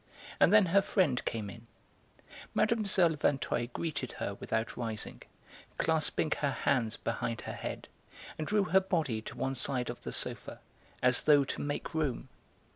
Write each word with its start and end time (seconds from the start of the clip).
And 0.39 0.51
then 0.51 0.65
her 0.73 0.81
friend 0.81 1.23
came 1.25 1.47
in. 1.47 1.67
Mlle. 2.55 2.65
Vinteuil 3.17 3.67
greeted 3.71 4.13
her 4.13 4.33
without 4.39 4.75
rising, 4.75 5.21
clasping 5.77 6.31
her 6.39 6.49
hands 6.49 6.97
behind 6.97 7.41
her 7.41 7.53
head, 7.53 7.87
and 8.35 8.47
drew 8.47 8.63
her 8.63 8.79
body 8.81 9.21
to 9.21 9.37
one 9.37 9.53
side 9.53 9.91
of 9.91 10.01
the 10.01 10.11
sofa, 10.11 10.59
as 11.03 11.21
though 11.25 11.43
to 11.43 11.61
'make 11.61 11.93
room.' 11.93 12.29